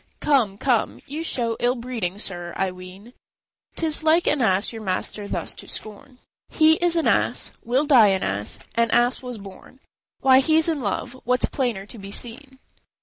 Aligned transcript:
B. 0.01 0.05
"Come, 0.25 0.57
come, 0.57 0.99
you 1.05 1.21
show 1.21 1.55
ill 1.59 1.75
breeding, 1.75 2.17
sir, 2.17 2.53
I 2.57 2.71
ween; 2.71 3.13
'Tis 3.75 4.01
like 4.01 4.25
an 4.25 4.41
ass 4.41 4.73
your 4.73 4.81
master 4.81 5.27
thus 5.27 5.53
to 5.53 5.67
scorn." 5.67 6.17
R. 6.51 6.57
He 6.57 6.73
is 6.77 6.95
an 6.95 7.07
ass, 7.07 7.51
will 7.63 7.85
die 7.85 8.07
an 8.07 8.23
ass, 8.23 8.57
an 8.73 8.89
ass 8.89 9.21
was 9.21 9.37
born; 9.37 9.79
Why, 10.21 10.39
he's 10.39 10.67
in 10.67 10.81
love; 10.81 11.17
what's 11.23 11.45
plainer 11.45 11.85
to 11.85 11.99
be 11.99 12.09
seen?" 12.09 12.57